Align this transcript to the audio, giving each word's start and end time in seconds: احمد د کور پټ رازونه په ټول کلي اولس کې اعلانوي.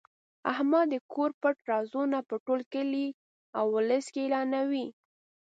احمد 0.51 0.85
د 0.93 0.95
کور 1.13 1.31
پټ 1.41 1.55
رازونه 1.71 2.17
په 2.29 2.35
ټول 2.45 2.61
کلي 2.73 3.07
اولس 3.61 4.05
کې 4.13 4.21
اعلانوي. 4.23 4.87